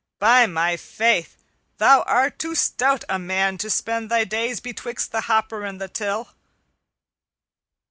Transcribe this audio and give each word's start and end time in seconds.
By 0.17 0.47
my 0.47 0.77
faith, 0.77 1.37
thou 1.77 2.01
art 2.07 2.39
too 2.39 2.55
stout 2.55 3.03
a 3.07 3.19
man 3.19 3.59
to 3.59 3.69
spend 3.69 4.09
thy 4.09 4.23
days 4.23 4.59
betwixt 4.59 5.11
the 5.11 5.21
hopper 5.21 5.63
and 5.63 5.79
the 5.79 5.87
till." 5.89 6.29